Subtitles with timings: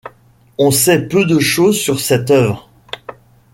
[0.57, 2.71] On sait peu de choses sur cette œuvre.